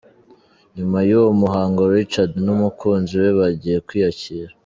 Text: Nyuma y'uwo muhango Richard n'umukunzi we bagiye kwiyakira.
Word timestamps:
Nyuma 0.75 0.99
y'uwo 1.07 1.31
muhango 1.41 1.81
Richard 1.93 2.31
n'umukunzi 2.45 3.13
we 3.23 3.29
bagiye 3.39 3.77
kwiyakira. 3.87 4.51